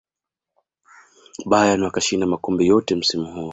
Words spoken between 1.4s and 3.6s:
bayern wakashinda makombe yote msimu huo